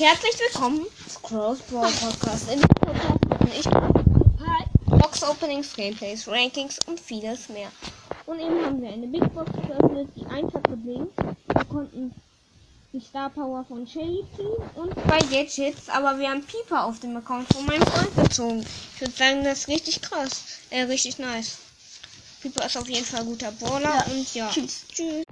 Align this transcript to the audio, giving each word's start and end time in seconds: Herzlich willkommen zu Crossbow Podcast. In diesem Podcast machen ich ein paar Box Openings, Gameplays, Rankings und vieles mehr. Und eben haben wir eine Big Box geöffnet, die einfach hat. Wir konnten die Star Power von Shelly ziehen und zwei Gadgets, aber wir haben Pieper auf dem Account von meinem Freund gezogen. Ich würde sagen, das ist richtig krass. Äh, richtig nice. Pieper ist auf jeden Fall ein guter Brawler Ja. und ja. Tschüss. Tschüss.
Herzlich 0.00 0.32
willkommen 0.40 0.86
zu 1.06 1.20
Crossbow 1.20 1.82
Podcast. 1.82 2.48
In 2.48 2.54
diesem 2.54 2.68
Podcast 2.70 3.28
machen 3.28 3.50
ich 3.54 3.66
ein 3.66 3.72
paar 4.38 4.98
Box 4.98 5.22
Openings, 5.22 5.74
Gameplays, 5.76 6.26
Rankings 6.26 6.78
und 6.86 6.98
vieles 6.98 7.50
mehr. 7.50 7.70
Und 8.24 8.40
eben 8.40 8.64
haben 8.64 8.80
wir 8.80 8.88
eine 8.88 9.06
Big 9.06 9.30
Box 9.34 9.52
geöffnet, 9.52 10.08
die 10.16 10.24
einfach 10.24 10.62
hat. 10.62 10.84
Wir 10.84 11.64
konnten 11.68 12.14
die 12.94 13.00
Star 13.00 13.28
Power 13.28 13.62
von 13.68 13.86
Shelly 13.86 14.24
ziehen 14.34 14.56
und 14.74 14.94
zwei 14.94 15.18
Gadgets, 15.18 15.90
aber 15.90 16.18
wir 16.18 16.30
haben 16.30 16.44
Pieper 16.44 16.86
auf 16.86 16.98
dem 17.00 17.14
Account 17.18 17.52
von 17.52 17.66
meinem 17.66 17.82
Freund 17.82 18.16
gezogen. 18.16 18.64
Ich 18.94 19.00
würde 19.02 19.12
sagen, 19.12 19.44
das 19.44 19.58
ist 19.58 19.68
richtig 19.68 20.00
krass. 20.00 20.44
Äh, 20.70 20.84
richtig 20.84 21.18
nice. 21.18 21.58
Pieper 22.40 22.64
ist 22.64 22.78
auf 22.78 22.88
jeden 22.88 23.04
Fall 23.04 23.20
ein 23.20 23.26
guter 23.26 23.52
Brawler 23.52 23.96
Ja. 23.96 24.04
und 24.10 24.34
ja. 24.34 24.48
Tschüss. 24.48 24.80
Tschüss. 24.90 25.26